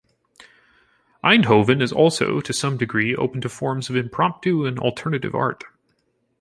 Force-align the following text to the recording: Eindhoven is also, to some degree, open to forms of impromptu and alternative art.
Eindhoven 1.23 1.79
is 1.79 1.91
also, 1.93 2.39
to 2.41 2.51
some 2.53 2.75
degree, 2.75 3.15
open 3.15 3.39
to 3.41 3.47
forms 3.49 3.87
of 3.87 3.95
impromptu 3.95 4.65
and 4.65 4.79
alternative 4.79 5.35
art. 5.35 5.63